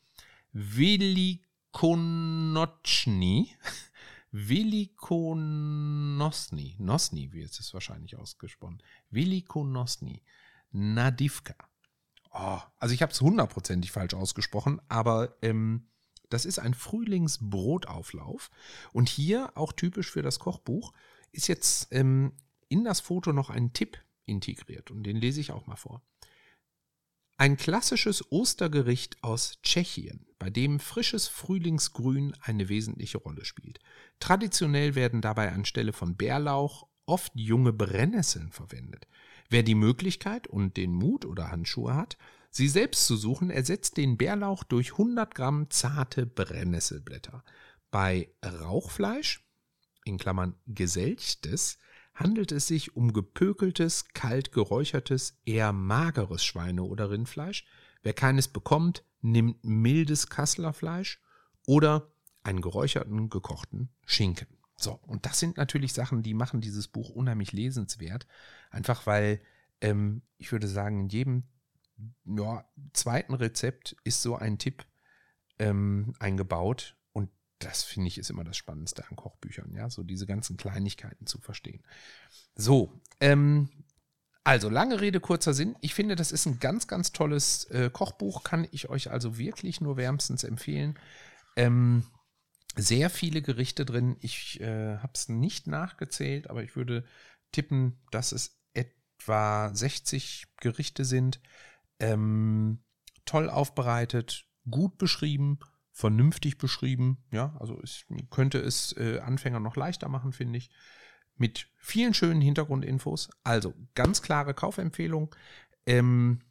Velikonochny. 0.54 3.52
Velikonosny. 4.32 6.76
Nosny 6.80 7.32
wird 7.32 7.60
es 7.60 7.74
wahrscheinlich 7.74 8.18
ausgesprochen. 8.18 8.82
Velikonosny. 9.10 10.24
Nadivka. 10.72 11.56
Oh, 12.40 12.60
also 12.78 12.94
ich 12.94 13.02
habe 13.02 13.12
es 13.12 13.20
hundertprozentig 13.20 13.92
falsch 13.92 14.14
ausgesprochen, 14.14 14.80
aber 14.90 15.36
ähm, 15.42 15.88
das 16.30 16.46
ist 16.46 16.60
ein 16.60 16.76
Frühlingsbrotauflauf. 16.76 18.52
Und 18.94 19.10
hier, 19.10 19.52
auch 19.56 19.72
typisch 19.72 20.12
für 20.12 20.22
das 20.22 20.38
Kochbuch, 20.38 20.94
ist 21.32 21.48
jetzt 21.48 21.88
ähm, 21.92 22.34
in 22.70 22.84
das 22.84 23.00
Foto 23.00 23.34
noch 23.34 23.50
ein 23.50 23.74
Tipp 23.74 23.98
integriert. 24.26 24.92
Und 24.92 25.04
den 25.04 25.18
lese 25.18 25.42
ich 25.42 25.52
auch 25.52 25.66
mal 25.66 25.78
vor. 25.78 26.04
Ein 27.38 27.58
klassisches 27.58 28.32
Ostergericht 28.32 29.24
aus 29.24 29.60
Tschechien, 29.64 30.28
bei 30.38 30.50
dem 30.50 30.80
frisches 30.80 31.28
Frühlingsgrün 31.28 32.36
eine 32.42 32.70
wesentliche 32.70 33.18
Rolle 33.18 33.46
spielt. 33.46 33.80
Traditionell 34.20 34.96
werden 34.96 35.22
dabei 35.22 35.52
anstelle 35.52 35.94
von 35.94 36.18
Bärlauch 36.18 36.88
oft 37.06 37.32
junge 37.36 37.74
Brennnesseln 37.74 38.52
verwendet. 38.52 39.08
Wer 39.50 39.64
die 39.64 39.76
Möglichkeit 39.76 40.48
und 40.48 40.78
den 40.78 40.94
Mut 40.94 41.26
oder 41.26 41.52
Handschuhe 41.52 41.96
hat, 41.96 42.18
sie 42.50 42.68
selbst 42.68 43.08
zu 43.08 43.16
suchen, 43.16 43.50
ersetzt 43.50 43.98
den 43.98 44.18
Bärlauch 44.18 44.64
durch 44.64 44.94
100 44.94 45.34
Gramm 45.34 45.70
zarte 45.70 46.26
Brennnesselblätter. 46.26 47.44
Bei 47.92 48.30
Rauchfleisch, 48.44 49.44
in 50.04 50.18
Klammern 50.18 50.56
geselchtes, 50.66 51.78
handelt 52.14 52.52
es 52.52 52.68
sich 52.68 52.96
um 52.96 53.14
gepökeltes, 53.14 54.10
kalt 54.14 54.52
geräuchertes, 54.52 55.38
eher 55.46 55.72
mageres 55.72 56.44
Schweine- 56.44 56.84
oder 56.84 57.10
Rindfleisch. 57.10 57.66
Wer 58.02 58.14
keines 58.14 58.48
bekommt, 58.48 59.04
nimmt 59.22 59.64
mildes 59.64 60.28
Kasslerfleisch 60.28 61.22
oder 61.66 62.12
einen 62.44 62.62
geräucherten, 62.62 63.30
gekochten 63.30 63.90
Schinken. 64.06 64.57
So, 64.80 65.00
und 65.08 65.26
das 65.26 65.40
sind 65.40 65.58
natürlich 65.58 65.94
Sachen, 65.94 66.22
die 66.22 66.36
machen 66.36 66.62
dieses 66.62 66.88
Buch 66.88 67.10
unheimlich 67.10 67.52
lesenswert. 67.52 68.28
Einfach 68.70 69.06
weil, 69.08 69.42
ähm, 69.82 70.22
ich 70.38 70.52
würde 70.52 70.68
sagen, 70.68 71.00
in 71.02 71.10
jedem 71.10 71.44
ja, 72.26 72.64
zweiten 72.94 73.34
Rezept 73.34 73.96
ist 74.04 74.22
so 74.22 74.36
ein 74.36 74.60
Tipp 74.60 74.86
ähm, 75.58 76.14
eingebaut. 76.20 76.96
Und 77.12 77.32
das 77.58 77.84
finde 77.84 78.10
ich 78.10 78.20
ist 78.20 78.30
immer 78.30 78.44
das 78.44 78.56
Spannendste 78.56 79.04
an 79.10 79.16
Kochbüchern, 79.16 79.74
ja, 79.74 79.90
so 79.90 80.04
diese 80.04 80.28
ganzen 80.28 80.58
Kleinigkeiten 80.58 81.26
zu 81.26 81.40
verstehen. 81.40 81.82
So, 82.56 82.94
ähm, 83.20 83.70
also 84.44 84.70
lange 84.70 85.02
Rede, 85.02 85.20
kurzer 85.20 85.54
Sinn. 85.54 85.76
Ich 85.82 85.94
finde, 85.96 86.16
das 86.16 86.32
ist 86.32 86.46
ein 86.46 86.60
ganz, 86.60 86.88
ganz 86.88 87.12
tolles 87.12 87.66
äh, 87.66 87.90
Kochbuch, 87.92 88.44
kann 88.44 88.68
ich 88.72 88.90
euch 88.90 89.12
also 89.12 89.38
wirklich 89.38 89.82
nur 89.82 89.98
wärmstens 89.98 90.44
empfehlen. 90.44 90.98
Ähm, 91.56 92.06
sehr 92.78 93.10
viele 93.10 93.42
Gerichte 93.42 93.86
drin. 93.86 94.18
Ich 94.22 94.60
äh, 94.62 94.98
habe 94.98 95.12
es 95.14 95.30
nicht 95.30 95.68
nachgezählt, 95.68 96.50
aber 96.50 96.64
ich 96.64 96.76
würde 96.76 97.06
tippen, 97.52 98.00
dass 98.12 98.32
es 98.32 98.60
etwa 98.74 99.74
60 99.74 100.46
Gerichte 100.60 101.06
sind. 101.06 101.40
Ähm, 102.00 102.84
toll 103.26 103.50
aufbereitet, 103.50 104.46
gut 104.70 104.98
beschrieben, 104.98 105.60
vernünftig 105.92 106.58
beschrieben. 106.58 107.18
Ja, 107.32 107.56
also 107.60 107.82
ich 107.84 108.06
könnte 108.30 108.60
es 108.60 108.96
äh, 108.98 109.20
Anfänger 109.20 109.60
noch 109.60 109.76
leichter 109.76 110.10
machen, 110.10 110.32
finde 110.32 110.58
ich. 110.58 110.70
Mit 111.36 111.70
vielen 111.78 112.14
schönen 112.14 112.42
Hintergrundinfos. 112.42 113.30
Also 113.44 113.74
ganz 113.96 114.22
klare 114.22 114.54
Kaufempfehlung. 114.54 115.36
Ähm, 115.86 116.42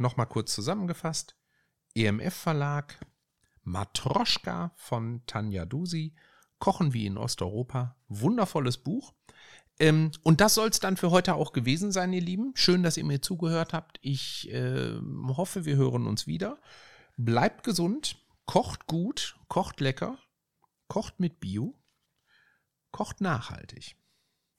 Nochmal 0.00 0.26
kurz 0.26 0.54
zusammengefasst. 0.54 1.36
EMF 1.94 2.34
Verlag, 2.34 2.98
Matroschka 3.70 4.72
von 4.76 5.22
Tanja 5.26 5.64
Dusi, 5.64 6.14
Kochen 6.58 6.92
wie 6.92 7.06
in 7.06 7.16
Osteuropa. 7.16 7.96
Wundervolles 8.08 8.78
Buch. 8.78 9.14
Ähm, 9.78 10.10
und 10.22 10.40
das 10.40 10.54
soll 10.54 10.68
es 10.68 10.80
dann 10.80 10.96
für 10.96 11.10
heute 11.10 11.34
auch 11.34 11.52
gewesen 11.52 11.90
sein, 11.90 12.12
ihr 12.12 12.20
Lieben. 12.20 12.52
Schön, 12.54 12.82
dass 12.82 12.96
ihr 12.96 13.04
mir 13.04 13.22
zugehört 13.22 13.72
habt. 13.72 13.98
Ich 14.02 14.50
äh, 14.52 14.94
hoffe, 15.28 15.64
wir 15.64 15.76
hören 15.76 16.06
uns 16.06 16.26
wieder. 16.26 16.60
Bleibt 17.16 17.64
gesund, 17.64 18.18
kocht 18.44 18.86
gut, 18.86 19.38
kocht 19.48 19.80
lecker, 19.80 20.18
kocht 20.88 21.18
mit 21.18 21.40
Bio, 21.40 21.78
kocht 22.90 23.20
nachhaltig 23.20 23.96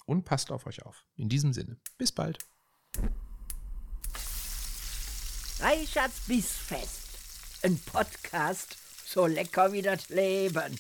und 0.06 0.26
passt 0.26 0.52
auf 0.52 0.65
euch 0.65 0.84
auf. 0.84 1.06
In 1.15 1.30
diesem 1.30 1.54
Sinne, 1.54 1.80
bis 1.97 2.12
bald. 2.12 2.39
Reichards 5.60 6.21
Bissfest, 6.21 7.63
ein 7.63 7.78
Podcast 7.78 8.81
so 9.12 9.28
lecker 9.28 9.74
wie 9.74 9.82
das 9.82 10.10
Leben. 10.10 10.80